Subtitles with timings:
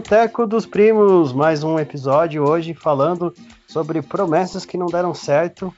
[0.00, 3.34] Boteco dos Primos, mais um episódio hoje falando
[3.66, 5.74] sobre promessas que não deram certo.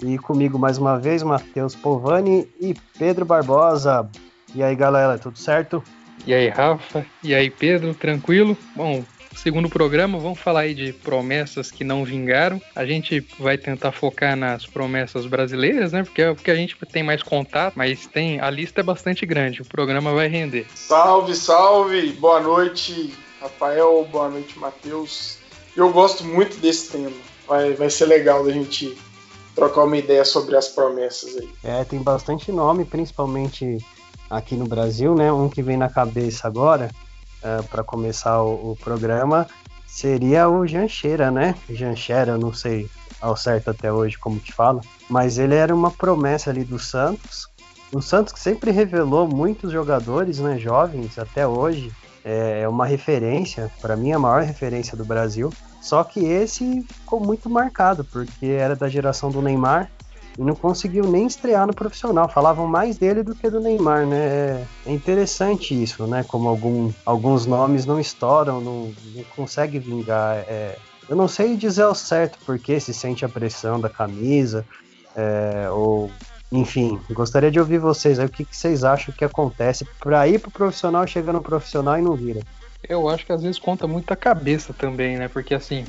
[0.00, 4.08] E comigo mais uma vez, Matheus Polvani e Pedro Barbosa.
[4.54, 5.82] E aí, galera, tudo certo?
[6.24, 7.04] E aí, Rafa?
[7.20, 7.92] E aí, Pedro?
[7.94, 8.56] Tranquilo?
[8.76, 9.02] Bom,
[9.34, 12.62] segundo programa, vamos falar aí de promessas que não vingaram.
[12.76, 16.04] A gente vai tentar focar nas promessas brasileiras, né?
[16.04, 19.26] Porque é o que a gente tem mais contato, mas tem a lista é bastante
[19.26, 19.62] grande.
[19.62, 20.64] O programa vai render.
[20.72, 22.12] Salve, salve!
[22.12, 23.12] Boa noite,
[23.44, 24.08] Rafael.
[24.10, 25.36] Boa noite, Matheus.
[25.76, 27.12] Eu gosto muito desse tema.
[27.46, 28.96] Vai, vai ser legal da gente
[29.54, 31.48] trocar uma ideia sobre as promessas aí.
[31.62, 33.84] É, tem bastante nome, principalmente
[34.30, 35.30] aqui no Brasil, né?
[35.30, 36.90] Um que vem na cabeça agora
[37.42, 39.46] uh, é, para começar o, o, programa
[39.86, 41.54] seria o Jancheira, né?
[41.68, 42.88] Jancheira, não sei
[43.20, 47.48] ao certo até hoje como te fala, mas ele era uma promessa ali do Santos.
[47.92, 51.92] O Santos que sempre revelou muitos jogadores, né, jovens até hoje,
[52.24, 55.52] é, é uma referência, para mim a maior referência do Brasil.
[55.80, 59.90] Só que esse ficou muito marcado, porque era da geração do Neymar
[60.38, 62.28] e não conseguiu nem estrear no profissional.
[62.28, 64.66] Falavam mais dele do que do Neymar, né?
[64.86, 66.24] É interessante isso, né?
[66.26, 70.38] Como algum, alguns nomes não estouram, não, não consegue vingar.
[70.48, 74.64] É, eu não sei dizer ao certo porque se sente a pressão da camisa,
[75.14, 76.10] é, ou
[76.52, 80.38] enfim, gostaria de ouvir vocês aí, o que, que vocês acham que acontece para ir
[80.38, 82.40] pro profissional, chegar no profissional e não vira.
[82.88, 85.28] Eu acho que às vezes conta muito a cabeça também, né?
[85.28, 85.84] Porque assim,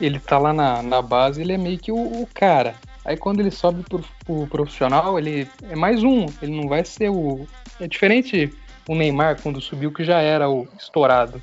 [0.00, 2.74] ele tá lá na, na base, ele é meio que o, o cara.
[3.04, 7.10] Aí quando ele sobe pro, pro profissional, ele é mais um, ele não vai ser
[7.10, 7.46] o.
[7.80, 8.52] É diferente
[8.88, 11.40] o Neymar quando subiu, que já era o estourado.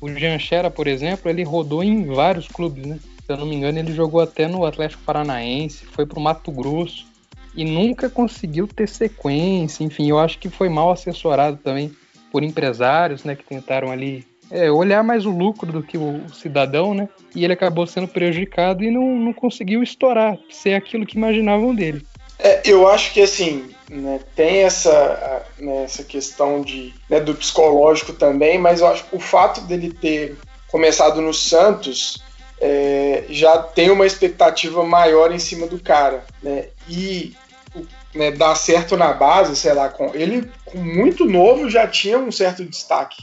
[0.00, 2.98] O Janchera, por exemplo, ele rodou em vários clubes, né?
[3.26, 7.09] Se eu não me engano, ele jogou até no Atlético Paranaense, foi pro Mato Grosso
[7.54, 9.84] e nunca conseguiu ter sequência.
[9.84, 11.94] Enfim, eu acho que foi mal assessorado também
[12.30, 16.92] por empresários, né, que tentaram ali é, olhar mais o lucro do que o cidadão,
[16.92, 17.08] né?
[17.34, 22.04] E ele acabou sendo prejudicado e não, não conseguiu estourar, ser aquilo que imaginavam dele.
[22.38, 28.12] É, eu acho que assim, né, tem essa, né, essa questão de, né, do psicológico
[28.12, 30.36] também, mas eu acho que o fato dele ter
[30.68, 32.22] começado no Santos
[32.60, 36.24] é, já tem uma expectativa maior em cima do cara.
[36.42, 36.68] Né?
[36.88, 37.34] E
[38.14, 42.32] né, dar certo na base, sei lá, com ele com muito novo já tinha um
[42.32, 43.22] certo destaque.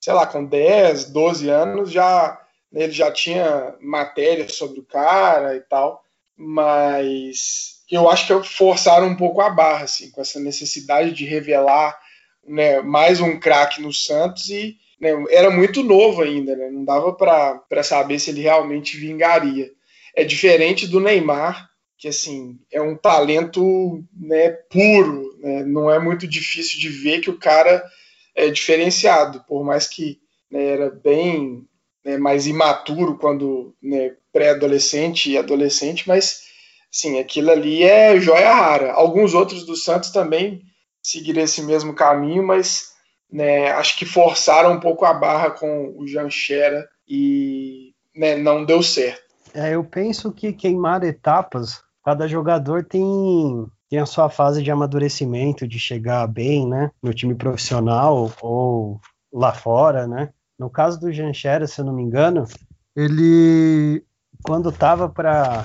[0.00, 2.40] Sei lá, com 10, 12 anos já
[2.72, 6.02] né, ele já tinha matéria sobre o cara e tal,
[6.36, 11.98] mas eu acho que forçaram um pouco a barra, assim, com essa necessidade de revelar
[12.46, 17.12] né, mais um craque no Santos e né, era muito novo ainda, né, não dava
[17.12, 19.70] para saber se ele realmente vingaria.
[20.14, 21.67] É diferente do Neymar,
[21.98, 25.64] que assim é um talento né, puro, né?
[25.64, 27.84] não é muito difícil de ver que o cara
[28.34, 31.66] é diferenciado, por mais que né, era bem
[32.04, 36.44] né, mais imaturo quando né, pré-adolescente e adolescente, mas
[36.90, 38.92] sim, aquilo ali é joia rara.
[38.92, 40.62] Alguns outros do Santos também
[41.02, 42.92] seguiram esse mesmo caminho, mas
[43.30, 49.26] né, acho que forçaram um pouco a barra com o Janchera e não deu certo.
[49.52, 55.68] É, eu penso que queimar etapas cada jogador tem, tem a sua fase de amadurecimento,
[55.68, 58.98] de chegar bem, né, no time profissional ou
[59.30, 60.30] lá fora, né.
[60.58, 62.46] No caso do Janchera, se eu não me engano,
[62.96, 64.02] ele,
[64.42, 65.62] quando estava para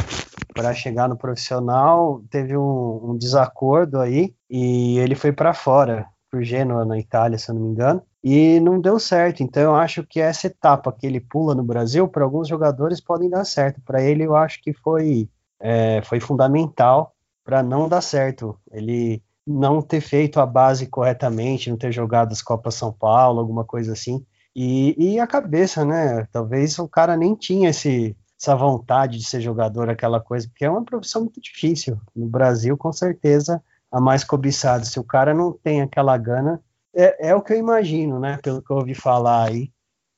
[0.53, 6.43] para chegar no profissional, teve um, um, desacordo aí e ele foi para fora, por
[6.43, 9.41] Genoa, na Itália, se eu não me engano, e não deu certo.
[9.41, 13.29] Então eu acho que essa etapa que ele pula no Brasil, para alguns jogadores podem
[13.29, 13.81] dar certo.
[13.81, 15.27] Para ele, eu acho que foi
[15.63, 18.59] é, foi fundamental para não dar certo.
[18.69, 23.63] Ele não ter feito a base corretamente, não ter jogado as Copas São Paulo, alguma
[23.63, 24.25] coisa assim.
[24.53, 26.27] E, e a cabeça, né?
[26.31, 30.69] Talvez o cara nem tinha esse, essa vontade de ser jogador, aquela coisa, porque é
[30.69, 31.97] uma profissão muito difícil.
[32.13, 34.83] No Brasil, com certeza, a mais cobiçada.
[34.83, 36.61] Se o cara não tem aquela gana,
[36.93, 38.37] é, é o que eu imagino, né?
[38.43, 39.71] Pelo que eu ouvi falar aí,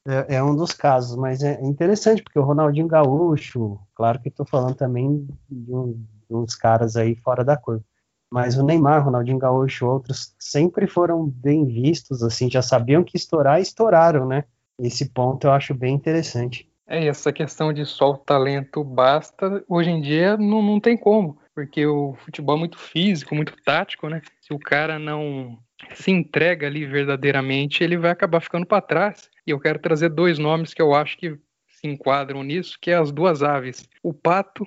[0.08, 4.46] é, é, um dos casos, mas é interessante, porque o Ronaldinho Gaúcho, claro que estou
[4.46, 7.84] falando também de, um, de, uns caras aí fora da curva,
[8.32, 13.60] mas o Neymar, Ronaldinho Gaúcho, outros sempre foram bem vistos, assim, já sabiam que estourar,
[13.60, 14.44] estouraram, né?
[14.80, 16.70] Esse ponto eu acho bem interessante.
[16.88, 21.40] É, essa questão de só o talento basta, hoje em dia não, não tem como,
[21.56, 24.22] porque o futebol é muito físico, muito tático, né?
[24.42, 25.58] Se o cara não
[25.96, 29.30] se entrega ali verdadeiramente, ele vai acabar ficando para trás.
[29.46, 31.38] E eu quero trazer dois nomes que eu acho que
[31.68, 34.66] se enquadram nisso, que é as duas aves, o pato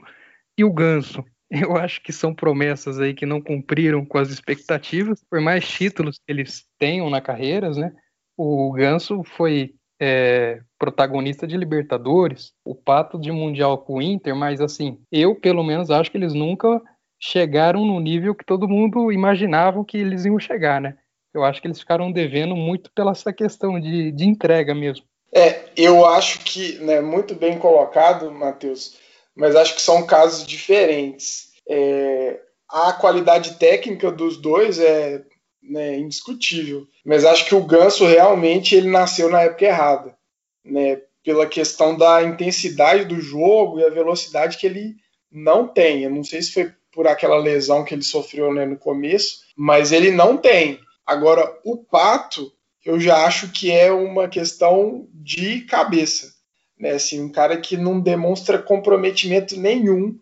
[0.56, 1.24] e o ganso.
[1.50, 6.18] Eu acho que são promessas aí que não cumpriram com as expectativas, por mais títulos
[6.18, 7.90] que eles tenham na carreira, né?
[8.36, 14.60] O Ganso foi é, protagonista de Libertadores, o Pato de Mundial com o Inter, mas
[14.60, 16.80] assim, eu pelo menos acho que eles nunca
[17.20, 20.98] chegaram no nível que todo mundo imaginava que eles iam chegar, né?
[21.38, 25.04] Eu acho que eles ficaram devendo muito pela essa questão de, de entrega mesmo.
[25.32, 28.96] É, eu acho que, né, muito bem colocado, Matheus,
[29.36, 31.52] mas acho que são casos diferentes.
[31.68, 35.22] É, a qualidade técnica dos dois é
[35.62, 40.16] né, indiscutível, mas acho que o Ganso realmente ele nasceu na época errada,
[40.64, 44.96] né, pela questão da intensidade do jogo e a velocidade que ele
[45.30, 46.04] não tem.
[46.04, 49.92] Eu não sei se foi por aquela lesão que ele sofreu né, no começo, mas
[49.92, 50.80] ele não tem.
[51.08, 52.52] Agora, o Pato,
[52.84, 56.34] eu já acho que é uma questão de cabeça.
[56.78, 56.90] Né?
[56.90, 60.20] Assim, um cara que não demonstra comprometimento nenhum,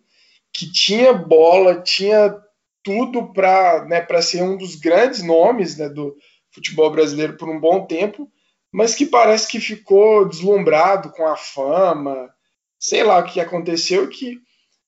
[0.53, 2.33] que tinha bola, tinha
[2.81, 6.15] tudo para né, ser um dos grandes nomes né, do
[6.51, 8.31] futebol brasileiro por um bom tempo,
[8.71, 12.33] mas que parece que ficou deslumbrado com a fama,
[12.79, 14.39] sei lá o que aconteceu, que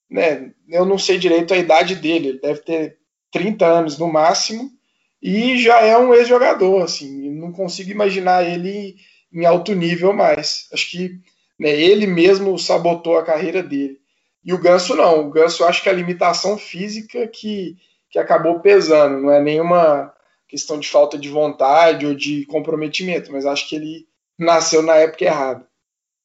[0.10, 2.98] né, eu não sei direito a idade dele, ele deve ter
[3.32, 4.79] 30 anos no máximo,
[5.22, 8.96] e já é um ex-jogador, assim, não consigo imaginar ele
[9.32, 10.68] em alto nível mais.
[10.74, 11.20] Acho que
[11.60, 14.00] né, ele mesmo sabotou a carreira dele.
[14.44, 17.76] E o Ganso não, o Ganso acho que é a limitação física que,
[18.10, 20.14] que acabou pesando, não é nenhuma
[20.48, 24.08] questão de falta de vontade ou de comprometimento, mas acho que ele
[24.38, 25.69] nasceu na época errada.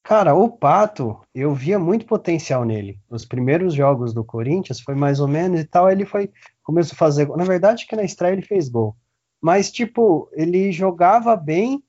[0.05, 2.99] Cara, o Pato, eu via muito potencial nele.
[3.09, 6.31] Os primeiros jogos do Corinthians foi mais ou menos e tal, ele foi
[6.61, 8.95] começou a fazer, na verdade que na estreia ele fez gol.
[9.41, 11.83] Mas tipo, ele jogava bem,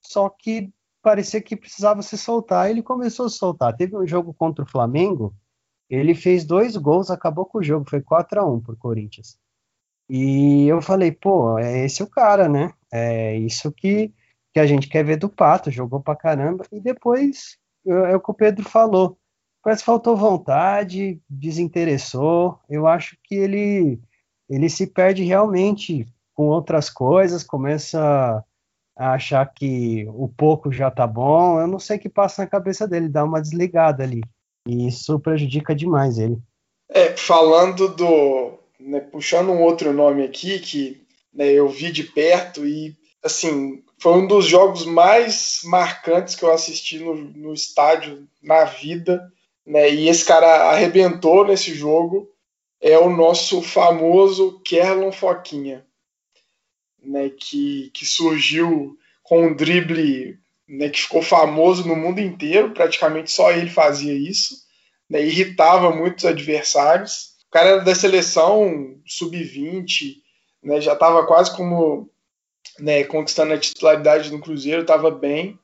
[0.00, 0.72] só que
[1.02, 3.76] parecia que precisava se soltar, ele começou a soltar.
[3.76, 5.34] Teve um jogo contra o Flamengo,
[5.90, 9.40] ele fez dois gols, acabou com o jogo, foi 4 a 1 pro Corinthians.
[10.08, 12.72] E eu falei, pô, é esse o cara, né?
[12.92, 14.14] É isso que,
[14.56, 16.64] que a gente quer ver do Pato, jogou pra caramba.
[16.72, 19.18] E depois, é o que o Pedro falou,
[19.62, 22.58] parece que faltou vontade, desinteressou.
[22.66, 24.00] Eu acho que ele,
[24.48, 28.42] ele se perde realmente com outras coisas, começa
[28.96, 31.60] a achar que o pouco já tá bom.
[31.60, 34.22] Eu não sei o que passa na cabeça dele, dá uma desligada ali.
[34.66, 36.38] E isso prejudica demais ele.
[36.88, 38.58] É, falando do.
[38.80, 44.12] Né, puxando um outro nome aqui que né, eu vi de perto e, assim, foi
[44.12, 49.32] um dos jogos mais marcantes que eu assisti no, no estádio na vida.
[49.64, 52.30] Né, e esse cara arrebentou nesse jogo.
[52.80, 55.86] É o nosso famoso Kerlon Foquinha
[57.06, 60.38] né, que, que surgiu com um drible
[60.68, 64.56] né, que ficou famoso no mundo inteiro, praticamente só ele fazia isso,
[65.08, 67.36] né, irritava muitos adversários.
[67.48, 70.16] O cara era da seleção sub-20,
[70.62, 72.10] né, já estava quase como
[72.78, 75.58] né, conquistando a titularidade no Cruzeiro, estava bem,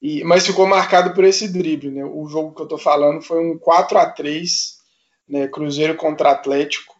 [0.00, 1.90] e, mas ficou marcado por esse drible.
[1.90, 2.04] Né?
[2.04, 4.78] O jogo que eu estou falando foi um 4 a 3
[5.28, 6.94] né, Cruzeiro contra Atlético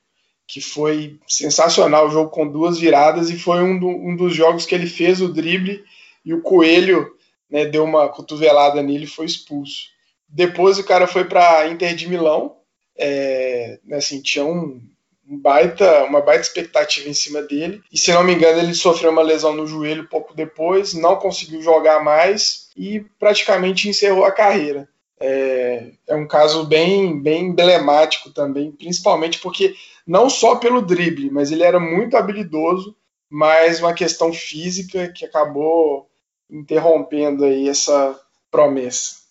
[0.46, 4.66] que foi sensacional o jogo com duas viradas e foi um, do, um dos jogos
[4.66, 5.84] que ele fez o drible
[6.24, 7.14] e o Coelho
[7.50, 9.88] né, deu uma cotovelada nele e foi expulso.
[10.28, 12.56] Depois o cara foi para Inter de Milão,
[12.96, 14.82] é, né, assim, tinha um,
[15.26, 19.22] baita, uma baita expectativa em cima dele e se não me engano ele sofreu uma
[19.22, 24.88] lesão no joelho pouco depois, não conseguiu jogar mais e praticamente encerrou a carreira.
[25.18, 29.74] É, é um caso bem, bem emblemático também, principalmente porque
[30.06, 32.94] não só pelo drible, mas ele era muito habilidoso,
[33.30, 36.10] mas uma questão física que acabou
[36.50, 39.24] interrompendo aí essa promessa.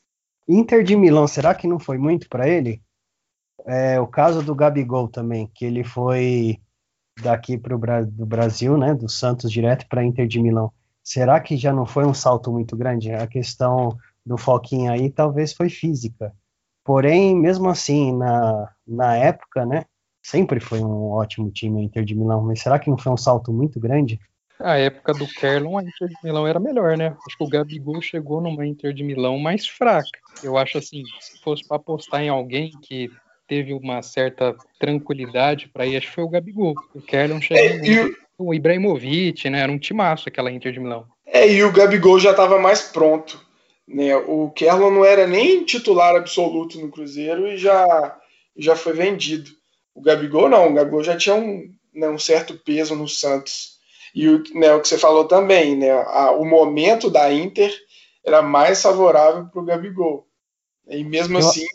[0.48, 2.82] Inter de Milão, será que não foi muito para ele?
[3.66, 6.60] É, o caso do Gabigol também, que ele foi
[7.22, 10.72] daqui para o Bra do Brasil, né, do Santos direto para Inter de Milão.
[11.04, 13.12] Será que já não foi um salto muito grande?
[13.12, 16.34] A questão do Foquinha aí talvez foi física.
[16.84, 19.86] Porém, mesmo assim, na, na época, né,
[20.22, 23.18] sempre foi um ótimo time o Inter de Milão, mas será que não foi um
[23.18, 24.20] salto muito grande?
[24.60, 27.16] A época do Kerlon, a Inter de Milão era melhor, né?
[27.28, 30.08] Acho que o Gabigol chegou numa Inter de Milão mais fraca.
[30.42, 33.12] Eu acho assim, se fosse para apostar em alguém que
[33.48, 36.74] teve uma certa tranquilidade para ir, acho que foi o Gabigol.
[36.94, 37.64] O Kerlon chegou.
[37.64, 38.24] É, e...
[38.38, 39.62] O Ibrahimovic, né?
[39.62, 41.06] Era um timaço aquela Inter de Milão.
[41.26, 43.40] É, e o Gabigol já estava mais pronto.
[43.88, 44.16] Né?
[44.16, 48.18] O Kerlon não era nem titular absoluto no Cruzeiro e já,
[48.58, 49.52] já foi vendido.
[49.94, 53.74] O Gabigol não, o Gabigol já tinha um, né, um certo peso no Santos.
[54.16, 57.72] E o, né, o que você falou também, né, a, o momento da Inter
[58.26, 60.28] era mais favorável para o Gabigol.
[60.88, 61.66] E mesmo eu, assim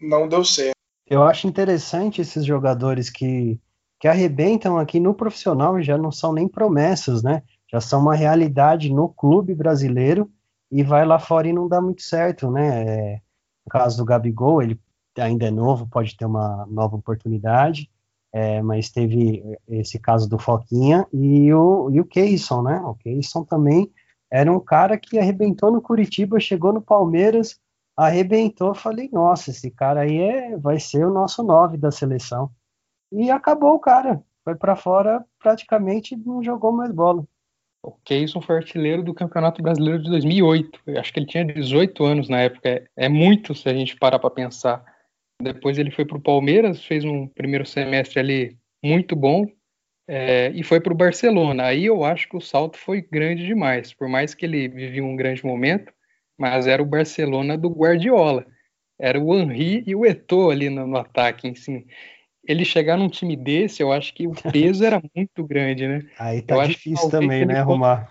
[0.00, 0.74] não deu certo.
[1.10, 3.60] Eu acho interessante esses jogadores que,
[3.98, 7.42] que arrebentam aqui no profissional e já não são nem promessas, né?
[7.68, 10.30] Já são uma realidade no clube brasileiro
[10.70, 12.84] e vai lá fora e não dá muito certo, né?
[12.84, 13.14] É,
[13.66, 14.80] no caso do Gabigol, ele
[15.18, 17.90] ainda é novo, pode ter uma nova oportunidade,
[18.32, 22.80] é, mas teve esse caso do Foquinha e o, e o Keyson, né?
[22.84, 23.90] O Keyson também
[24.30, 27.58] era um cara que arrebentou no Curitiba, chegou no Palmeiras,
[28.00, 32.50] arrebentou, falei, nossa, esse cara aí é, vai ser o nosso nove da seleção.
[33.12, 37.26] E acabou o cara, foi para fora, praticamente não jogou mais bola.
[37.82, 40.80] O Keyson foi artilheiro do Campeonato Brasileiro de 2008.
[40.86, 42.68] Eu acho que ele tinha 18 anos na época.
[42.68, 44.82] É, é muito se a gente parar para pensar.
[45.42, 49.46] Depois ele foi para o Palmeiras, fez um primeiro semestre ali muito bom
[50.08, 51.64] é, e foi para o Barcelona.
[51.64, 53.92] Aí eu acho que o salto foi grande demais.
[53.92, 55.92] Por mais que ele vivia um grande momento,
[56.40, 58.46] mas era o Barcelona do Guardiola.
[58.98, 61.86] Era o Henri e o Eto'o ali no, no ataque, si
[62.48, 66.00] ele chegar num time desse, eu acho que o peso era muito grande, né?
[66.18, 68.10] Aí tá eu difícil também, né, arrumar.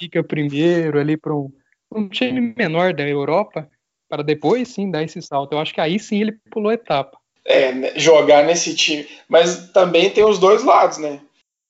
[0.00, 1.52] Fica primeiro ali para um,
[1.94, 3.68] um, time menor da Europa,
[4.08, 5.52] para depois sim dar esse salto.
[5.52, 7.18] Eu acho que aí sim ele pulou etapa.
[7.44, 9.06] É, né, jogar nesse time.
[9.28, 11.20] Mas também tem os dois lados, né?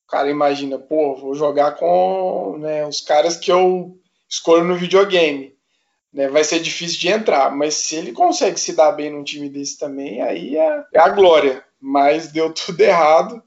[0.06, 3.98] O cara imagina, pô, vou jogar com né, os caras que eu
[4.28, 5.55] escolho no videogame.
[6.16, 9.50] Né, vai ser difícil de entrar, mas se ele consegue se dar bem num time
[9.50, 13.42] desse também, aí é, é a glória mas deu tudo errado.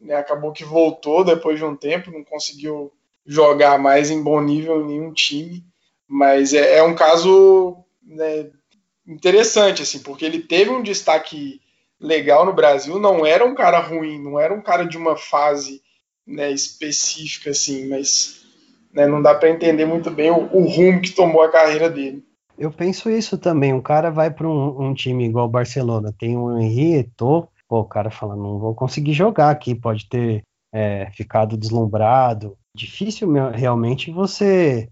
[0.00, 0.14] Né?
[0.14, 2.92] Acabou que voltou depois de um tempo, não conseguiu
[3.26, 5.64] jogar mais em bom nível em nenhum time.
[6.06, 8.50] Mas é, é um caso né,
[9.06, 11.60] interessante, assim, porque ele teve um destaque
[12.00, 15.82] legal no Brasil, não era um cara ruim, não era um cara de uma fase
[16.26, 18.46] né, específica, assim, mas
[18.98, 22.24] né, não dá para entender muito bem o, o, rumo que tomou a carreira dele.
[22.58, 23.72] Eu penso isso também.
[23.72, 27.78] Um cara vai para um, um, time igual o Barcelona, tem o Henri Eto'o, pô,
[27.78, 30.42] o cara fala, não vou conseguir jogar aqui, pode ter
[30.74, 32.58] é, ficado deslumbrado.
[32.74, 34.90] Difícil realmente você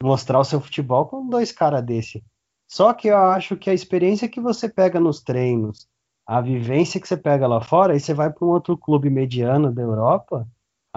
[0.00, 2.22] mostrar o seu futebol com dois caras desse.
[2.70, 5.88] Só que eu acho que a experiência que você pega nos treinos,
[6.24, 9.72] a vivência que você pega lá fora, e você vai para um outro clube mediano
[9.72, 10.46] da Europa,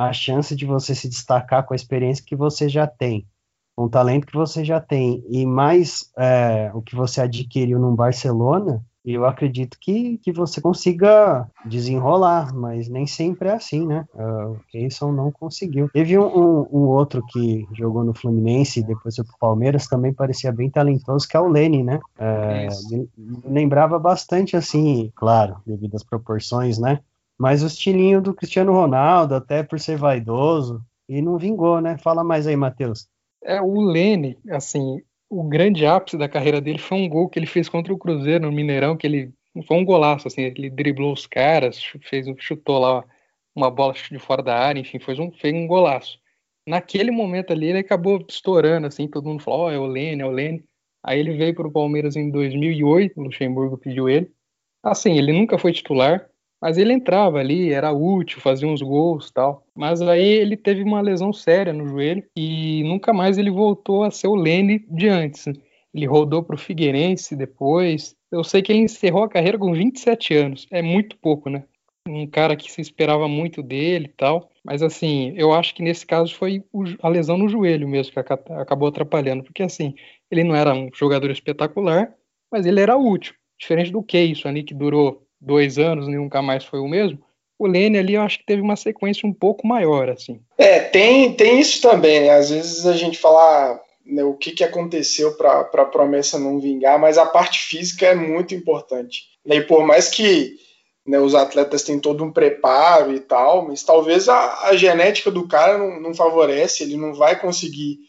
[0.08, 3.28] a chance de você se destacar com a experiência que você já tem,
[3.76, 7.96] com o talento que você já tem, e mais é, o que você adquiriu no
[7.96, 14.06] Barcelona, eu acredito que, que você consiga desenrolar, mas nem sempre é assim, né?
[14.14, 15.90] Uh, o Keyson não conseguiu.
[15.92, 20.14] Teve um, um, um, outro que jogou no Fluminense e depois foi pro Palmeiras, também
[20.14, 22.00] parecia bem talentoso, que é o Lene, né?
[22.16, 27.00] Uh, me, me lembrava bastante assim, claro, devido às proporções, né?
[27.42, 30.80] Mas o estilinho do Cristiano Ronaldo, até por ser vaidoso,
[31.10, 31.98] e não vingou, né?
[31.98, 33.10] Fala mais aí, Matheus.
[33.44, 37.48] É, o Lene, assim, o grande ápice da carreira dele foi um gol que ele
[37.48, 39.34] fez contra o Cruzeiro no Mineirão, que ele
[39.68, 43.04] foi um golaço, assim, ele driblou os caras, fez, chutou lá
[43.56, 46.20] uma bola de fora da área, enfim, fez um, fez um golaço.
[46.68, 50.22] Naquele momento ali, ele acabou estourando, assim, todo mundo falou, ó, oh, é o Lene,
[50.22, 50.64] é o Lene.
[51.04, 54.32] Aí ele veio para o Palmeiras em 2008, o Luxemburgo pediu ele.
[54.84, 56.30] Assim, ele nunca foi titular,
[56.62, 59.66] mas ele entrava ali, era útil, fazia uns gols tal.
[59.76, 64.12] Mas aí ele teve uma lesão séria no joelho e nunca mais ele voltou a
[64.12, 65.46] ser o Lene de antes.
[65.94, 68.16] Ele rodou para o Figueirense depois.
[68.32, 70.68] Eu sei que ele encerrou a carreira com 27 anos.
[70.70, 71.64] É muito pouco, né?
[72.08, 74.50] Um cara que se esperava muito dele e tal.
[74.64, 76.64] Mas assim, eu acho que nesse caso foi
[77.02, 79.44] a lesão no joelho mesmo que acabou atrapalhando.
[79.44, 79.96] Porque assim,
[80.30, 82.14] ele não era um jogador espetacular,
[82.52, 83.34] mas ele era útil.
[83.60, 87.20] Diferente do que isso ali que durou dois anos nunca mais foi o mesmo,
[87.62, 90.40] o Lene ali eu acho que teve uma sequência um pouco maior, assim.
[90.58, 92.32] É, tem, tem isso também, né?
[92.32, 97.00] Às vezes a gente fala né, o que, que aconteceu para a promessa não vingar,
[97.00, 99.26] mas a parte física é muito importante.
[99.46, 99.58] Né?
[99.58, 100.56] E por mais que
[101.06, 105.48] né, os atletas têm todo um preparo e tal, mas talvez a, a genética do
[105.48, 108.00] cara não, não, favorece, ele não vai conseguir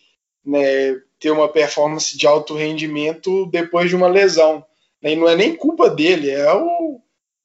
[0.44, 4.64] né, ter uma performance de alto rendimento depois de uma lesão.
[5.02, 5.12] Né?
[5.12, 6.81] E não é nem culpa dele, é o,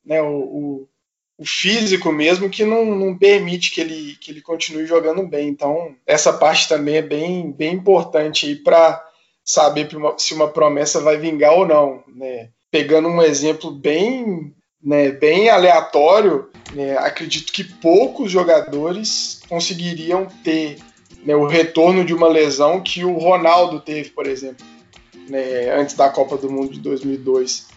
[0.08, 0.90] né, o, o,
[1.38, 5.50] o, físico mesmo que não, não permite que ele, que ele continue jogando bem.
[5.50, 9.04] Então, essa parte também é bem, bem importante para
[9.44, 12.04] saber se uma promessa vai vingar ou não.
[12.08, 12.50] Né?
[12.72, 20.78] Pegando um exemplo bem, né, bem aleatório, né, acredito que poucos jogadores conseguiriam ter
[21.24, 24.66] né, o retorno de uma lesão que o Ronaldo teve, por exemplo,
[25.30, 27.77] né, antes da Copa do Mundo de 2002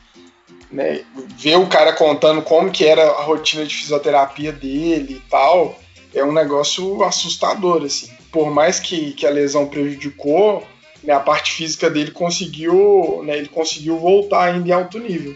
[0.70, 1.02] né,
[1.36, 5.78] ver o cara contando como que era a rotina de fisioterapia dele e tal,
[6.14, 8.10] é um negócio assustador, assim.
[8.30, 10.64] Por mais que, que a lesão prejudicou,
[11.02, 15.34] né, a parte física dele conseguiu, né, ele conseguiu voltar ainda em alto nível.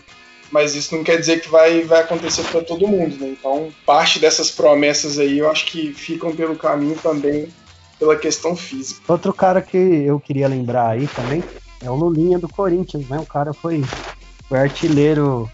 [0.51, 3.29] Mas isso não quer dizer que vai, vai acontecer para todo mundo, né?
[3.29, 7.49] Então, parte dessas promessas aí eu acho que ficam pelo caminho também
[7.99, 9.01] pela questão física.
[9.09, 11.43] Outro cara que eu queria lembrar aí também
[11.83, 13.19] é o Lulinha do Corinthians, né?
[13.19, 13.83] O cara foi,
[14.49, 15.51] foi artilheiro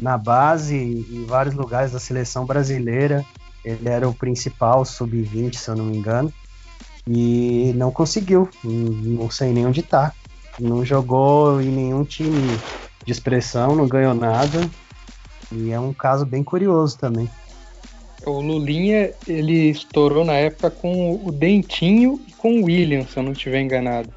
[0.00, 3.24] na base em vários lugares da seleção brasileira.
[3.64, 6.32] Ele era o principal sub-20, se eu não me engano.
[7.06, 8.48] E não conseguiu.
[8.64, 10.12] Não sei nem onde tá.
[10.58, 12.58] Não jogou em nenhum time
[13.04, 14.68] de expressão, não ganhou nada.
[15.52, 17.28] E é um caso bem curioso também.
[18.24, 23.22] O Lulinha, ele estourou na época com o Dentinho e com o William, se eu
[23.22, 24.10] não estiver enganado.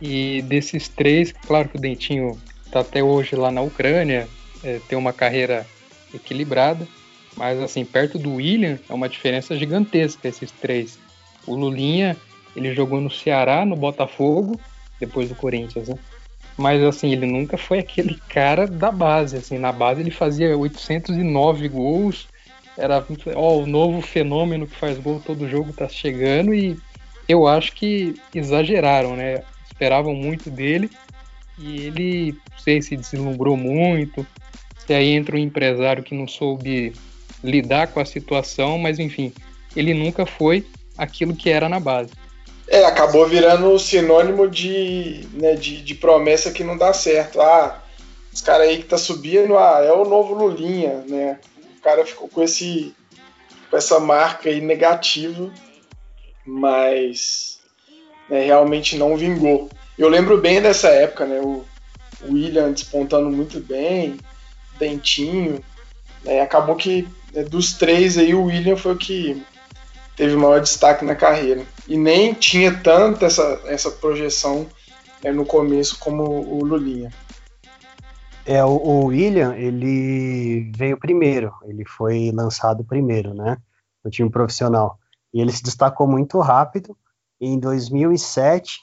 [0.00, 2.38] E desses três, claro que o Dentinho
[2.72, 4.26] está até hoje lá na Ucrânia,
[4.64, 5.66] é, tem uma carreira
[6.14, 6.88] equilibrada,
[7.36, 10.98] mas assim, perto do William é uma diferença gigantesca esses três.
[11.46, 12.16] O Lulinha,
[12.56, 14.58] ele jogou no Ceará, no Botafogo,
[14.98, 15.98] depois do Corinthians, né?
[16.56, 21.68] Mas assim, ele nunca foi aquele cara da base, assim, na base ele fazia 809
[21.68, 22.28] gols,
[22.76, 26.78] era ó, o novo fenômeno que faz gol todo jogo tá chegando e
[27.28, 29.42] eu acho que exageraram, né?
[29.70, 30.90] Esperavam muito dele
[31.62, 34.26] e ele, não sei se deslumbrou muito,
[34.86, 36.92] se aí entra um empresário que não soube
[37.42, 39.32] lidar com a situação, mas enfim,
[39.76, 40.66] ele nunca foi
[40.96, 42.10] aquilo que era na base.
[42.68, 47.40] É, acabou virando sinônimo de, né, de, de promessa que não dá certo.
[47.40, 47.82] Ah,
[48.32, 51.38] os caras aí que tá subindo, ah, é o novo Lulinha, né?
[51.82, 52.94] cara ficou com esse
[53.68, 55.50] com essa marca aí negativa,
[56.44, 57.58] mas
[58.28, 59.70] né, realmente não vingou.
[59.98, 61.40] Eu lembro bem dessa época, né?
[61.40, 61.64] O,
[62.24, 64.18] William despontando muito bem,
[64.78, 65.62] Dentinho.
[66.24, 69.42] Né, acabou que né, dos três aí o William foi o que
[70.16, 71.64] teve maior destaque na carreira.
[71.88, 74.66] E nem tinha tanta essa, essa projeção
[75.22, 77.10] né, no começo como o Lulinha.
[78.44, 83.56] É, o, o, William, ele veio primeiro, ele foi lançado primeiro, né,
[84.04, 84.98] no time profissional.
[85.32, 86.96] E ele se destacou muito rápido.
[87.40, 88.78] Em 2007,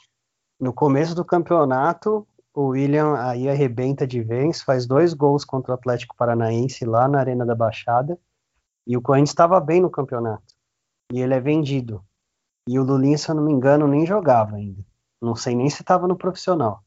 [0.60, 5.74] no começo do campeonato, o William aí arrebenta de vez, faz dois gols contra o
[5.74, 8.18] Atlético Paranaense lá na Arena da Baixada.
[8.86, 10.54] E o Corinthians estava bem no campeonato.
[11.12, 12.04] E ele é vendido.
[12.68, 14.84] E o Lulinha, se eu não me engano, nem jogava ainda.
[15.20, 16.82] Não sei nem se estava no profissional.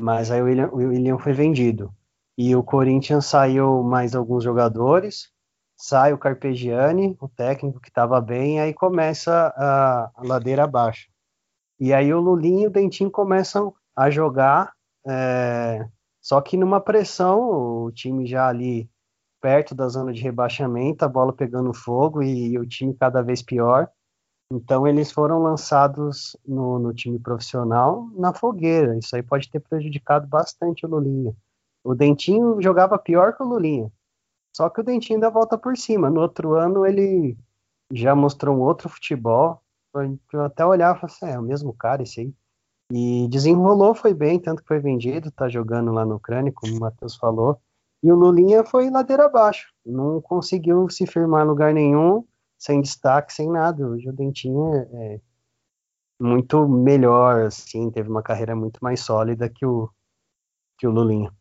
[0.00, 1.92] Mas aí o William, o William foi vendido.
[2.38, 5.30] E o Corinthians saiu mais alguns jogadores,
[5.76, 11.09] sai o Carpegiani, o técnico que estava bem, aí começa a, a, ladeira abaixo.
[11.80, 14.72] E aí o Lulinho e o Dentinho começam a jogar,
[15.06, 15.88] é,
[16.20, 17.40] só que numa pressão,
[17.84, 18.88] o time já ali
[19.40, 23.42] perto da zona de rebaixamento, a bola pegando fogo e, e o time cada vez
[23.42, 23.88] pior.
[24.52, 28.98] Então eles foram lançados no, no time profissional na fogueira.
[28.98, 31.34] Isso aí pode ter prejudicado bastante o Lulinha.
[31.84, 33.90] O Dentinho jogava pior que o Lulinha.
[34.54, 36.10] Só que o Dentinho ainda volta por cima.
[36.10, 37.38] No outro ano ele
[37.92, 39.62] já mostrou um outro futebol.
[39.94, 42.34] Eu até olhava e falava assim, é, é o mesmo cara esse aí.
[42.92, 46.80] E desenrolou, foi bem, tanto que foi vendido, tá jogando lá no Ucrânia, como o
[46.80, 47.60] Matheus falou.
[48.02, 49.72] E o Lulinha foi ladeira abaixo.
[49.84, 52.24] Não conseguiu se firmar em lugar nenhum,
[52.58, 53.86] sem destaque, sem nada.
[53.86, 55.20] Hoje o Dentinho é, é
[56.20, 59.88] muito melhor, assim, teve uma carreira muito mais sólida que o,
[60.78, 61.32] que o Lulinha.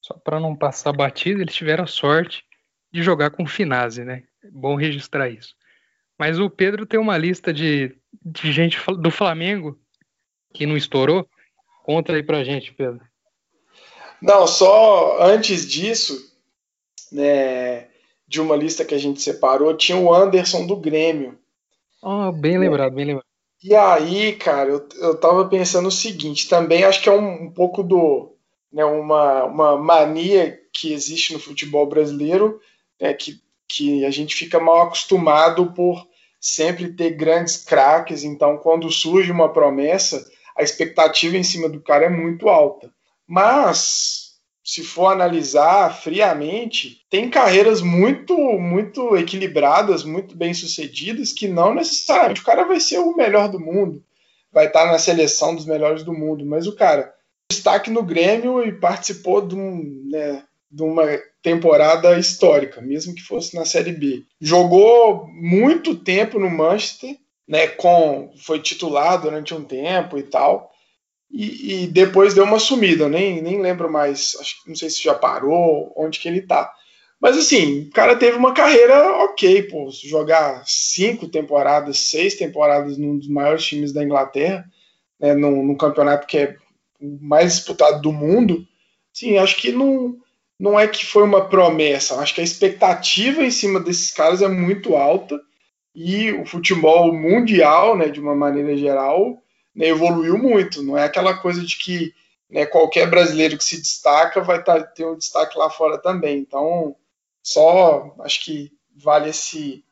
[0.00, 2.44] Só para não passar batida, eles tiveram sorte
[2.92, 4.24] de jogar com o Finazzi, né?
[4.42, 5.54] É bom registrar isso.
[6.20, 9.80] Mas o Pedro tem uma lista de, de gente do Flamengo
[10.52, 11.26] que não estourou.
[11.82, 13.00] Conta aí pra gente, Pedro.
[14.20, 16.30] Não, só antes disso,
[17.10, 17.88] né,
[18.28, 21.38] de uma lista que a gente separou, tinha o Anderson do Grêmio.
[22.02, 23.26] Oh, bem lembrado, bem lembrado.
[23.64, 27.50] E aí, cara, eu, eu tava pensando o seguinte, também acho que é um, um
[27.50, 28.36] pouco do,
[28.70, 32.60] né, uma, uma mania que existe no futebol brasileiro,
[33.00, 36.09] né, que, que a gente fica mal acostumado por
[36.40, 40.24] sempre ter grandes craques, então quando surge uma promessa,
[40.56, 42.90] a expectativa em cima do cara é muito alta.
[43.26, 44.30] Mas
[44.64, 52.40] se for analisar friamente, tem carreiras muito muito equilibradas, muito bem sucedidas, que não necessariamente
[52.40, 54.02] o cara vai ser o melhor do mundo,
[54.52, 57.12] vai estar na seleção dos melhores do mundo, mas o cara
[57.50, 61.04] destaque no Grêmio e participou de, um, né, de uma
[61.42, 64.24] temporada histórica, mesmo que fosse na Série B.
[64.40, 67.16] Jogou muito tempo no Manchester,
[67.48, 70.70] né, com, foi titular durante um tempo e tal,
[71.30, 75.14] e, e depois deu uma sumida, nem, nem lembro mais, acho, não sei se já
[75.14, 76.72] parou, onde que ele tá.
[77.20, 83.18] Mas assim, o cara teve uma carreira ok, pô, jogar cinco temporadas, seis temporadas num
[83.18, 84.64] dos maiores times da Inglaterra,
[85.18, 86.56] né, num, num campeonato que é
[87.00, 88.66] mais disputado do mundo,
[89.12, 90.16] sim, acho que não,
[90.60, 92.16] não é que foi uma promessa.
[92.16, 95.40] Acho que a expectativa em cima desses caras é muito alta.
[95.92, 99.42] e o futebol mundial, né, de uma maneira geral,
[99.74, 100.82] né, evoluiu muito.
[100.82, 102.14] Não é aquela coisa de que
[102.48, 106.38] né, qualquer brasileiro que se destaca vai tá, ter um destaque lá fora também.
[106.38, 106.94] Então,
[107.42, 109.82] só acho que vale esse,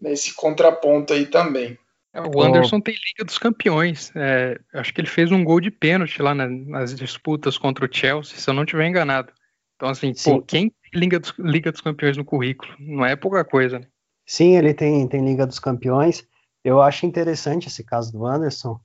[0.00, 1.76] né, esse contraponto aí também.
[2.12, 2.80] É, o Anderson oh.
[2.82, 4.12] tem Liga dos Campeões.
[4.14, 7.88] É, acho que ele fez um gol de pênalti lá na, nas disputas contra o
[7.90, 9.32] Chelsea, se eu não estiver enganado.
[9.76, 12.72] Então, assim, pô, quem tem Liga dos, Liga dos Campeões no currículo?
[12.78, 13.86] Não é pouca coisa, né?
[14.26, 16.26] Sim, ele tem, tem Liga dos Campeões.
[16.62, 18.80] Eu acho interessante esse caso do Anderson,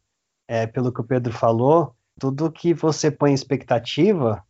[0.48, 4.44] é, pelo que o Pedro falou, tudo que você põe expectativa,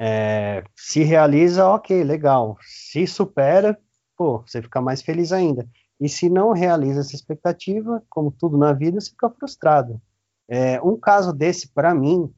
[0.00, 2.56] é, se realiza, ok, legal.
[2.60, 3.76] Se supera,
[4.16, 5.68] pô, você fica mais feliz ainda.
[6.00, 10.00] E se não realiza essa expectativa, como tudo na vida, você fica frustrado.
[10.48, 12.32] É, um caso desse, para mim,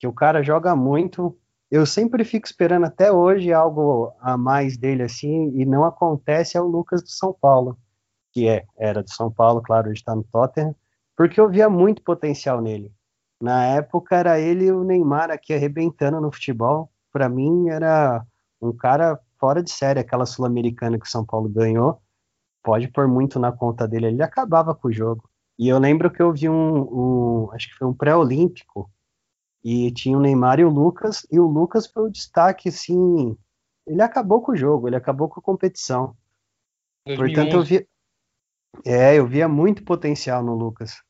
[0.00, 1.38] que o cara joga muito,
[1.72, 6.60] eu sempre fico esperando até hoje algo a mais dele assim, e não acontece, é
[6.60, 7.78] o Lucas do São Paulo,
[8.30, 10.76] que é, era do São Paulo, claro, hoje está no Tottenham,
[11.16, 12.92] porque eu via muito potencial nele.
[13.40, 16.92] Na época era ele e o Neymar aqui arrebentando no futebol.
[17.10, 18.22] Para mim era
[18.60, 22.02] um cara fora de série, aquela sul-americana que o São Paulo ganhou
[22.62, 25.28] pode pôr muito na conta dele, ele acabava com o jogo.
[25.58, 28.90] E eu lembro que eu vi um, um acho que foi um pré-olímpico,
[29.64, 33.36] e tinha o Neymar e o Lucas, e o Lucas foi o destaque, assim,
[33.86, 36.16] ele acabou com o jogo, ele acabou com a competição.
[37.06, 37.34] 2011.
[37.34, 37.88] Portanto, eu vi,
[38.84, 41.02] é, eu via muito potencial no Lucas.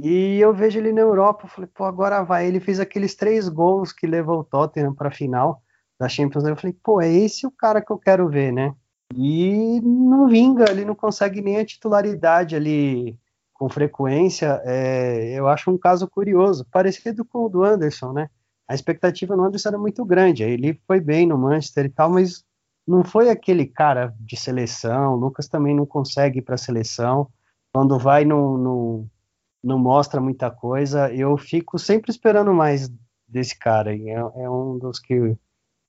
[0.00, 2.46] E eu vejo ele na Europa, eu falei, pô, agora vai.
[2.46, 5.60] Ele fez aqueles três gols que levou o Tottenham para a final
[5.98, 6.56] da Champions League.
[6.56, 8.74] Eu falei, pô, é esse o cara que eu quero ver, né?
[9.14, 13.18] e não vinga, ele não consegue nem a titularidade ali
[13.58, 14.62] com frequência.
[14.64, 18.30] É, eu acho um caso curioso, parecido com o do Anderson, né?
[18.66, 22.44] A expectativa no Anderson era muito grande, ele foi bem no Manchester e tal, mas
[22.86, 25.14] não foi aquele cara de seleção.
[25.14, 27.28] O Lucas também não consegue ir para a seleção.
[27.72, 29.10] Quando vai, não, não,
[29.62, 31.12] não mostra muita coisa.
[31.12, 32.90] Eu fico sempre esperando mais
[33.26, 33.94] desse cara.
[33.94, 35.36] É, é um dos que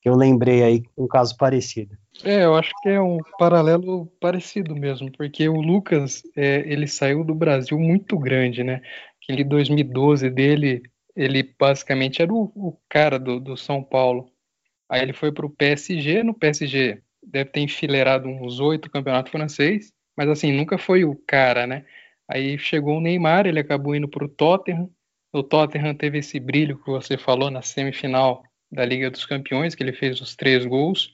[0.02, 1.98] que eu lembrei aí um caso parecido.
[2.24, 7.24] É, eu acho que é um paralelo parecido mesmo, porque o Lucas, é, ele saiu
[7.24, 8.82] do Brasil muito grande, né?
[9.22, 10.84] Aquele 2012 dele,
[11.16, 14.32] ele basicamente era o, o cara do, do São Paulo.
[14.90, 19.92] Aí ele foi para o PSG, no PSG deve ter enfileirado uns oito campeonatos francês,
[20.18, 21.86] mas assim, nunca foi o cara, né?
[22.28, 24.90] Aí chegou o Neymar, ele acabou indo para o Tottenham.
[25.34, 29.84] O Tottenham teve esse brilho que você falou na semifinal da Liga dos Campeões, que
[29.84, 31.14] ele fez os três gols.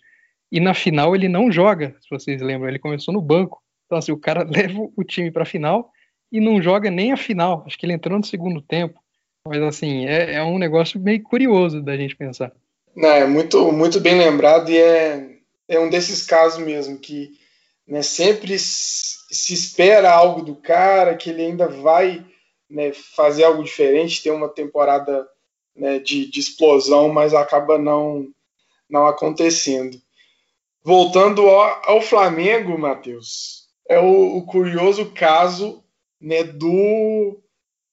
[0.52, 3.62] E na final ele não joga, se vocês lembram, ele começou no banco.
[3.86, 5.92] Então, assim, o cara leva o time para a final
[6.32, 7.64] e não joga nem a final.
[7.66, 9.00] Acho que ele entrou no segundo tempo.
[9.48, 12.52] Mas, assim, é, é um negócio meio curioso da gente pensar.
[12.96, 15.38] Não, é muito, muito bem lembrado e é,
[15.68, 17.38] é um desses casos mesmo que
[17.88, 22.26] né, sempre se espera algo do cara, que ele ainda vai
[22.70, 25.28] né, fazer algo diferente, ter uma temporada
[25.76, 28.28] né, de, de, explosão, mas acaba não,
[28.90, 30.00] não acontecendo.
[30.84, 35.84] Voltando ao, ao Flamengo, Matheus, é o, o, curioso caso
[36.22, 37.40] né, do,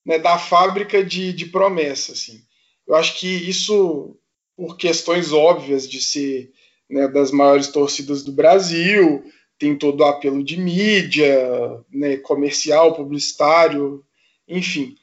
[0.04, 2.12] né, da fábrica de, de promessa.
[2.12, 2.40] Assim.
[2.86, 4.16] Eu acho que isso,
[4.56, 6.52] por questões óbvias de ser
[6.88, 9.24] né, das maiores torcidas do Brasil,
[9.58, 14.04] tem todo o apelo de mídia, né, comercial, publicitário,
[14.46, 14.96] enfim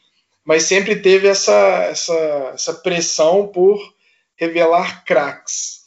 [0.49, 3.79] mas sempre teve essa, essa, essa pressão por
[4.35, 5.81] revelar craques.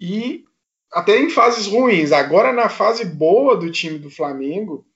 [0.00, 0.42] E
[0.90, 2.10] até em fases ruins.
[2.10, 4.86] Agora, na fase boa do time do Flamengo,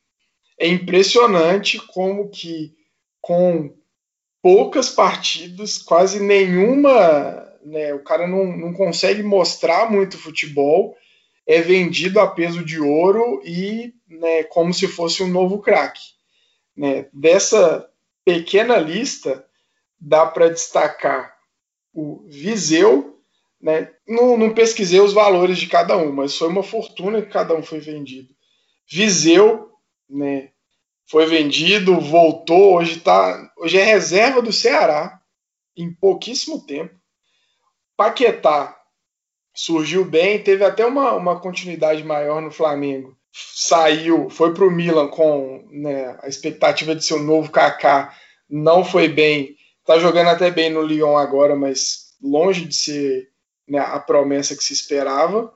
[0.59, 2.73] é impressionante como que
[3.21, 3.77] com
[4.41, 10.97] poucas partidas, quase nenhuma, né, o cara não, não consegue mostrar muito futebol,
[11.47, 16.01] é vendido a peso de ouro e né, como se fosse um novo craque.
[16.75, 17.87] Né, dessa
[18.25, 19.47] pequena lista,
[20.01, 21.35] dá para destacar
[21.93, 23.21] o Viseu,
[23.61, 23.93] né?
[24.07, 27.63] Não, não, pesquisei os valores de cada um, mas foi uma fortuna que cada um
[27.63, 28.35] foi vendido.
[28.91, 29.71] Viseu,
[30.09, 30.51] né?
[31.07, 35.21] Foi vendido, voltou, hoje tá, hoje é reserva do Ceará
[35.77, 36.95] em pouquíssimo tempo.
[37.97, 38.79] Paquetá
[39.55, 45.09] surgiu bem, teve até uma, uma continuidade maior no Flamengo saiu, foi para o Milan
[45.09, 48.17] com né, a expectativa de ser o novo Kaká,
[48.49, 53.29] não foi bem, está jogando até bem no Lyon agora, mas longe de ser
[53.69, 55.53] né, a promessa que se esperava.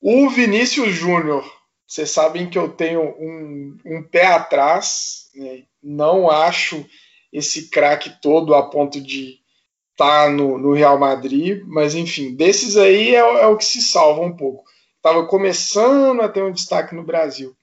[0.00, 1.44] O Vinícius Júnior,
[1.84, 6.86] vocês sabem que eu tenho um, um pé atrás, né, não acho
[7.32, 9.40] esse craque todo a ponto de
[9.90, 13.82] estar tá no, no, Real Madrid, mas enfim, desses aí é, é o que se
[13.82, 14.64] salva um pouco
[15.06, 17.54] estava começando a ter um destaque no Brasil.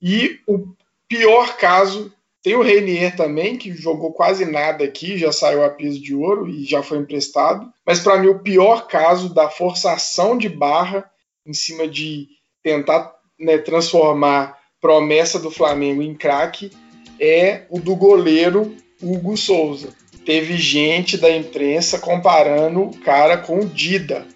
[0.00, 0.74] E o
[1.06, 2.10] pior caso,
[2.42, 6.48] tem o Reinier também, que jogou quase nada aqui, já saiu a piso de ouro
[6.48, 7.70] e já foi emprestado.
[7.84, 11.08] Mas para mim, o pior caso da forçação de barra
[11.46, 12.28] em cima de
[12.62, 16.72] tentar né, transformar promessa do Flamengo em craque
[17.20, 19.90] é o do goleiro Hugo Souza.
[20.24, 24.26] Teve gente da imprensa comparando o cara com o Dida.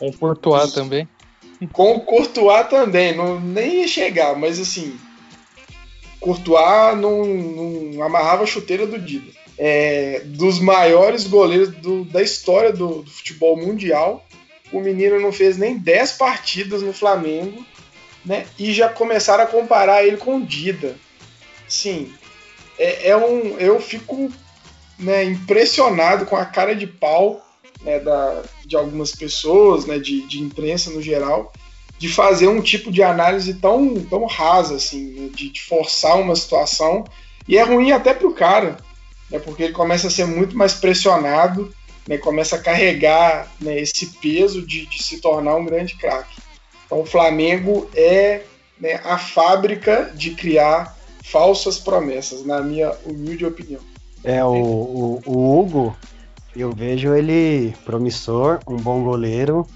[0.00, 1.06] Com o Courtois também.
[1.74, 4.98] Com o Courtois também, não, nem ia chegar, mas assim,
[6.18, 9.30] Courtois não, não amarrava a chuteira do Dida.
[9.58, 14.26] É, dos maiores goleiros do, da história do, do, futebol mundial,
[14.72, 17.62] o menino não fez nem 10 partidas no Flamengo,
[18.24, 18.46] né?
[18.58, 20.96] E já começaram a comparar ele com o Dida.
[21.68, 22.10] Sim,
[22.78, 24.32] é, é um, eu fico
[24.98, 27.44] né, impressionado com a cara de pau
[27.82, 31.52] né, da, de algumas pessoas, né, de, de imprensa no geral,
[31.98, 36.34] de fazer um tipo de análise tão, tão rasa, assim, né, de, de, forçar uma
[36.36, 37.04] situação.
[37.46, 38.76] E é ruim até para o cara,
[39.30, 41.72] né, porque ele começa a ser muito mais pressionado,
[42.06, 46.40] né, começa a carregar né, esse peso de, de, se tornar um grande craque.
[46.86, 48.42] Então o Flamengo é
[48.78, 53.80] né, a fábrica de criar falsas promessas, na minha humilde opinião.
[54.24, 55.96] É, o, o, o Hugo,
[56.54, 59.66] eu vejo ele promissor, um bom goleiro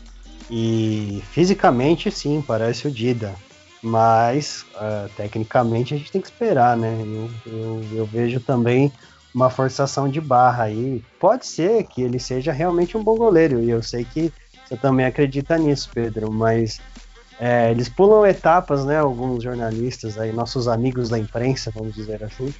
[0.50, 3.34] e fisicamente sim, parece o Dida.
[3.82, 6.96] Mas uh, tecnicamente a gente tem que esperar, né?
[7.00, 8.90] Eu, eu, eu, vejo também
[9.34, 11.02] uma forçação de barra aí.
[11.20, 14.32] Pode ser que ele seja realmente um bom goleiro, e eu sei que
[14.64, 16.80] você também acredita nisso, Pedro, mas
[17.38, 18.98] é, eles pulam etapas, né?
[18.98, 22.54] Alguns jornalistas aí, nossos amigos da imprensa, vamos dizer assim,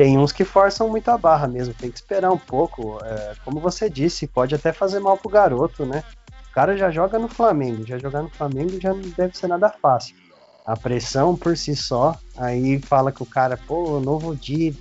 [0.00, 2.98] tem uns que forçam muito a barra mesmo, tem que esperar um pouco.
[3.04, 6.02] É, como você disse, pode até fazer mal pro garoto, né?
[6.48, 9.68] O cara já joga no Flamengo, já jogar no Flamengo já não deve ser nada
[9.68, 10.16] fácil.
[10.64, 14.72] A pressão por si só, aí fala que o cara, pô, novo dia,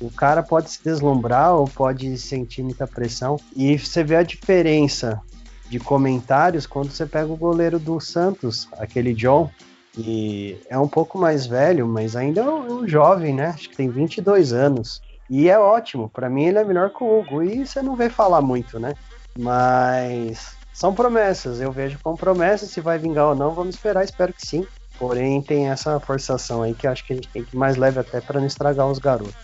[0.00, 3.40] o cara pode se deslumbrar ou pode sentir muita pressão.
[3.56, 5.20] E você vê a diferença
[5.68, 9.50] de comentários quando você pega o goleiro do Santos, aquele John,
[9.98, 13.48] e é um pouco mais velho, mas ainda é um, jovem, né?
[13.48, 15.02] Acho que tem 22 anos.
[15.28, 17.42] E é ótimo, para mim ele é melhor que o Hugo.
[17.42, 18.94] E você não vê falar muito, né?
[19.38, 22.70] Mas são promessas, eu vejo como promessas.
[22.70, 24.66] Se vai vingar ou não, vamos esperar, espero que sim.
[24.98, 27.98] Porém, tem essa forçação aí que acho que a gente tem que ir mais leve
[27.98, 29.34] até para não estragar os garotos.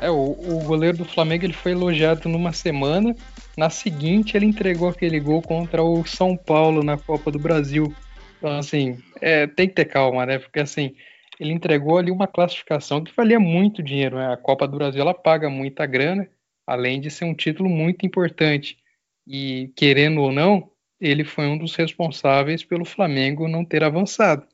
[0.00, 3.14] É, o, o goleiro do Flamengo ele foi elogiado numa semana.
[3.56, 7.94] Na seguinte, ele entregou aquele gol contra o São Paulo na Copa do Brasil.
[8.38, 10.38] Então, assim, é, tem que ter calma, né?
[10.38, 10.94] Porque, assim,
[11.40, 14.16] ele entregou ali uma classificação que valia muito dinheiro.
[14.16, 14.32] Né?
[14.32, 16.28] A Copa do Brasil, ela paga muita grana,
[16.66, 18.78] além de ser um título muito importante.
[19.26, 20.70] E, querendo ou não,
[21.00, 24.46] ele foi um dos responsáveis pelo Flamengo não ter avançado.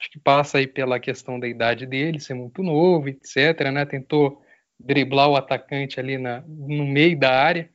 [0.00, 3.70] Acho que passa aí pela questão da idade dele, ser muito novo, etc.
[3.72, 3.84] Né?
[3.86, 4.42] Tentou
[4.78, 7.70] driblar o atacante ali na, no meio da área.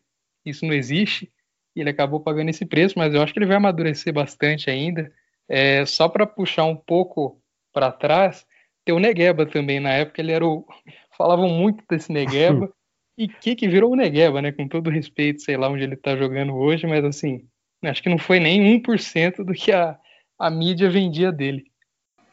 [0.46, 1.32] Isso não existe.
[1.76, 5.12] E ele acabou pagando esse preço, mas eu acho que ele vai amadurecer bastante ainda.
[5.54, 7.38] É, só para puxar um pouco
[7.74, 8.46] para trás,
[8.86, 9.82] tem o Negueba também.
[9.82, 10.66] Na época ele era o.
[11.18, 12.72] Falavam muito desse Negueba.
[13.18, 14.54] e que que virou o Negueba, né?
[14.54, 17.46] Com todo respeito, sei lá onde ele tá jogando hoje, mas assim,
[17.84, 20.00] acho que não foi nem 1% do que a,
[20.40, 21.66] a mídia vendia dele.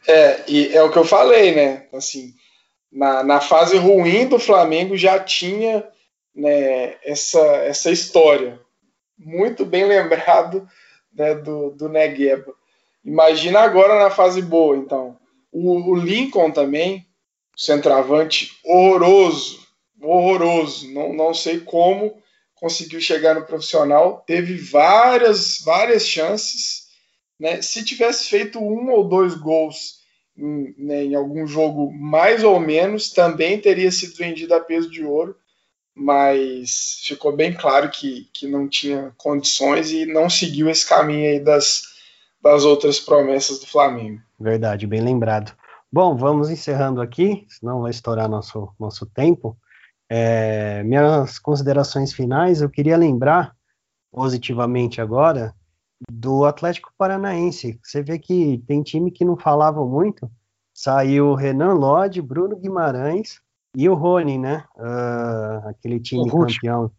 [0.06, 1.88] É, e é o que eu falei, né?
[1.92, 2.32] Assim,
[2.90, 5.84] na, na fase ruim do Flamengo já tinha
[6.32, 8.60] né, essa, essa história.
[9.18, 10.68] Muito bem lembrado
[11.12, 12.54] né, do, do Negueba.
[13.08, 15.16] Imagina agora na fase boa, então.
[15.50, 17.06] O, o Lincoln também,
[17.56, 19.66] centroavante horroroso,
[19.98, 20.92] horroroso.
[20.92, 22.22] Não, não sei como
[22.54, 24.22] conseguiu chegar no profissional.
[24.26, 26.88] Teve várias, várias chances.
[27.40, 27.62] Né?
[27.62, 30.00] Se tivesse feito um ou dois gols
[30.36, 35.02] em, né, em algum jogo mais ou menos, também teria sido vendido a peso de
[35.02, 35.34] ouro.
[35.94, 41.40] Mas ficou bem claro que, que não tinha condições e não seguiu esse caminho aí
[41.40, 41.87] das,
[42.42, 44.20] das outras promessas do Flamengo.
[44.38, 45.52] Verdade, bem lembrado.
[45.90, 49.56] Bom, vamos encerrando aqui, senão vai estourar nosso, nosso tempo.
[50.08, 53.54] É, minhas considerações finais, eu queria lembrar
[54.10, 55.54] positivamente agora
[56.10, 57.78] do Atlético Paranaense.
[57.82, 60.30] Você vê que tem time que não falava muito.
[60.72, 63.40] Saiu Renan Lodge, Bruno Guimarães
[63.76, 64.64] e o Rony, né?
[64.76, 66.90] Uh, aquele time campeão.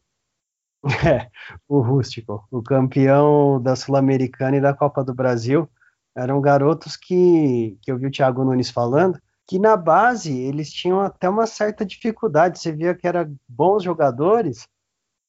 [1.05, 1.29] É,
[1.67, 5.69] o Rústico, o campeão da Sul-Americana e da Copa do Brasil,
[6.15, 11.01] eram garotos que, que eu vi o Thiago Nunes falando, que na base eles tinham
[11.01, 12.59] até uma certa dificuldade.
[12.59, 14.67] Você via que eram bons jogadores,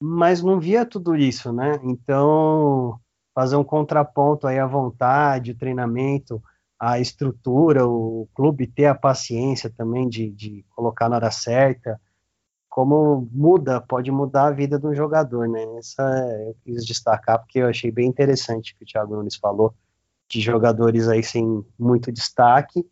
[0.00, 1.80] mas não via tudo isso, né?
[1.82, 2.98] Então,
[3.34, 6.42] fazer um contraponto aí à vontade, o treinamento,
[6.78, 12.00] a estrutura, o clube ter a paciência também de, de colocar na hora certa,
[12.70, 15.62] como muda, pode mudar a vida do jogador, né?
[15.76, 19.34] Essa é, eu quis destacar porque eu achei bem interessante o que o Thiago Nunes
[19.34, 19.74] falou,
[20.28, 22.86] de jogadores aí sem muito destaque,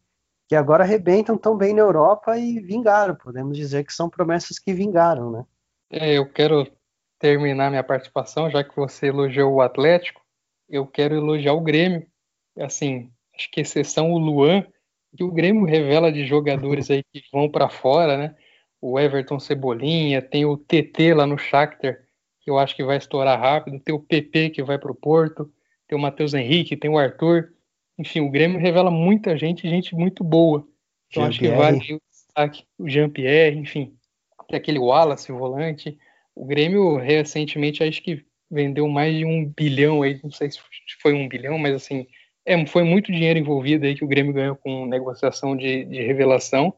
[0.49, 4.75] que agora arrebentam tão bem na Europa e vingaram, podemos dizer que são promessas que
[4.75, 5.47] vingaram, né?
[5.91, 6.67] É, eu quero
[7.19, 10.21] terminar minha participação, já que você elogiou o Atlético,
[10.69, 12.07] eu quero elogiar o Grêmio.
[12.59, 14.67] Assim, acho que exceção o Luan,
[15.17, 18.37] que o Grêmio revela de jogadores aí que vão para fora, né?
[18.81, 21.99] O Everton Cebolinha, tem o TT lá no Shakhtar,
[22.41, 25.51] que eu acho que vai estourar rápido, tem o PP que vai para o Porto,
[25.87, 27.53] tem o Matheus Henrique, tem o Arthur.
[27.99, 30.67] Enfim, o Grêmio revela muita gente, gente muito boa.
[31.11, 32.64] Então acho que vale o destaque.
[32.79, 33.95] O Jean-Pierre, enfim,
[34.49, 35.99] tem aquele Wallace, o volante.
[36.35, 40.59] O Grêmio recentemente acho que vendeu mais de um bilhão aí, não sei se
[41.03, 42.07] foi um bilhão, mas assim,
[42.47, 46.75] é, foi muito dinheiro envolvido aí que o Grêmio ganhou com negociação de, de revelação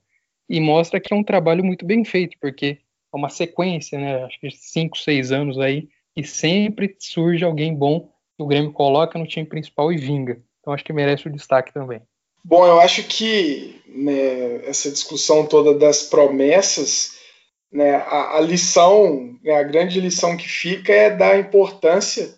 [0.51, 2.79] e mostra que é um trabalho muito bem feito, porque
[3.15, 4.25] é uma sequência, né?
[4.25, 8.01] Acho que cinco, seis anos aí, e sempre surge alguém bom
[8.37, 10.43] que o Grêmio coloca no time principal e vinga.
[10.59, 12.03] Então acho que merece o destaque também.
[12.45, 17.13] Bom, eu acho que né, essa discussão toda das promessas,
[17.73, 22.35] né, a, a lição, né, a grande lição que fica é da importância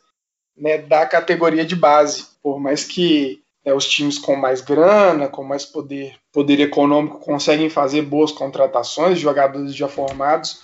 [0.55, 2.27] né, da categoria de base.
[2.42, 7.70] Por mais que né, os times com mais grana, com mais poder, poder econômico, conseguem
[7.70, 10.62] fazer boas contratações, jogadores já formados,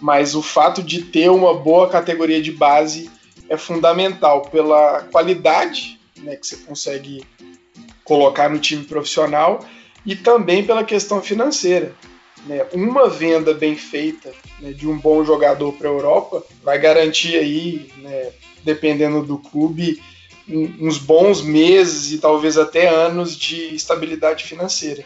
[0.00, 3.10] mas o fato de ter uma boa categoria de base
[3.48, 7.24] é fundamental pela qualidade né, que você consegue
[8.04, 9.64] colocar no time profissional
[10.04, 11.92] e também pela questão financeira.
[12.46, 12.64] Né?
[12.72, 17.90] Uma venda bem feita né, de um bom jogador para a Europa vai garantir aí,
[17.98, 18.30] né,
[18.62, 20.00] dependendo do clube,
[20.48, 25.04] uns bons meses e talvez até anos de estabilidade financeira.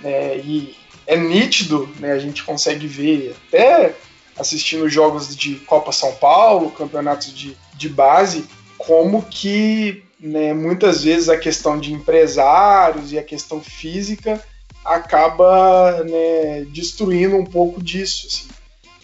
[0.00, 0.38] Né?
[0.38, 2.12] E é nítido, né?
[2.12, 3.94] a gente consegue ver até
[4.38, 8.44] assistindo jogos de Copa São Paulo, campeonatos de, de base,
[8.76, 14.42] como que né, muitas vezes a questão de empresários e a questão física
[14.84, 18.48] acaba né, destruindo um pouco disso, assim,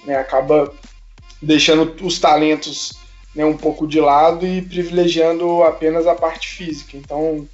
[0.07, 0.73] né, acaba
[1.40, 2.92] deixando os talentos
[3.35, 6.97] né, um pouco de lado e privilegiando apenas a parte física.
[6.97, 7.47] Então,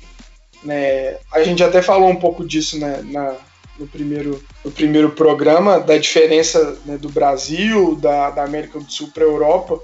[0.62, 3.36] né, a gente até falou um pouco disso né, na,
[3.78, 9.10] no, primeiro, no primeiro programa, da diferença né, do Brasil, da, da América do Sul
[9.12, 9.80] para a Europa,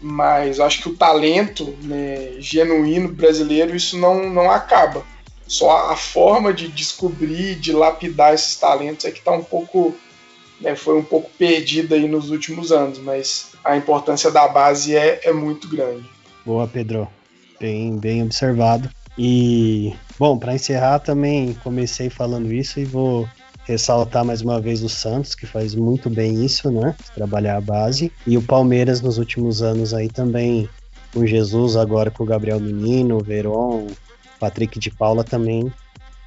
[0.00, 5.02] mas acho que o talento né, genuíno brasileiro, isso não, não acaba.
[5.46, 9.94] Só a forma de descobrir, de lapidar esses talentos é que está um pouco
[10.60, 15.20] né, foi um pouco perdida aí nos últimos anos, mas a importância da base é,
[15.24, 16.04] é muito grande.
[16.44, 17.08] Boa, Pedro.
[17.58, 18.90] Bem, bem observado.
[19.16, 23.28] E, bom, para encerrar também comecei falando isso e vou
[23.64, 26.94] ressaltar mais uma vez o Santos, que faz muito bem isso, né?
[27.14, 28.12] Trabalhar a base.
[28.26, 30.68] E o Palmeiras nos últimos anos aí também,
[31.12, 33.86] com Jesus, agora com o Gabriel Menino, o Veron,
[34.38, 35.72] Patrick de Paula também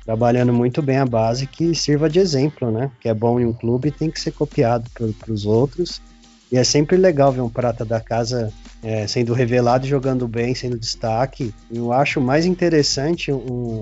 [0.08, 2.89] trabalhando muito bem a base que sirva de exemplo, né?
[3.02, 6.02] Que é bom em um clube tem que ser copiado para os outros.
[6.51, 8.51] E é sempre legal ver um prata da casa
[8.83, 11.53] é, sendo revelado jogando bem, sendo destaque.
[11.71, 13.81] Eu acho mais interessante um,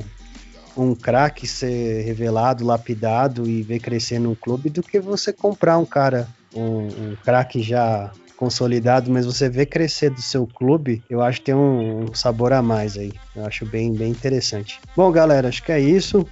[0.75, 5.85] um craque ser revelado, lapidado e ver crescer num clube do que você comprar um
[5.85, 11.39] cara, um, um craque já consolidado, mas você vê crescer do seu clube, eu acho
[11.39, 13.13] que tem um, um sabor a mais aí.
[13.35, 14.79] Eu acho bem, bem interessante.
[14.95, 16.27] Bom, galera, acho que é isso.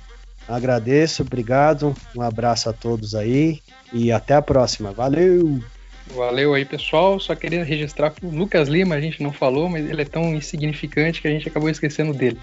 [0.48, 1.96] Agradeço, obrigado.
[2.16, 3.62] Um abraço a todos aí
[3.94, 4.92] e até a próxima.
[4.92, 5.62] Valeu!
[6.08, 7.20] Valeu aí, pessoal.
[7.20, 10.34] Só queria registrar que o Lucas Lima a gente não falou, mas ele é tão
[10.34, 12.40] insignificante que a gente acabou esquecendo dele.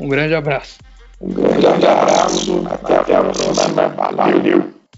[0.00, 0.78] Um grande abraço.
[1.20, 2.66] Um grande abraço.
[2.68, 3.88] Até a próxima.
[3.88, 4.83] Valeu!